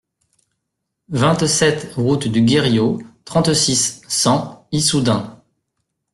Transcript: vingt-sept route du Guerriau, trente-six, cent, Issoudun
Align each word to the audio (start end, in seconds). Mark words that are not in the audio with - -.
vingt-sept 1.09 1.93
route 1.93 2.27
du 2.27 2.41
Guerriau, 2.41 3.03
trente-six, 3.23 4.01
cent, 4.07 4.67
Issoudun 4.71 5.39